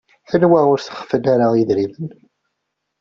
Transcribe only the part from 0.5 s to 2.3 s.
ur sexfen ara yedrimen?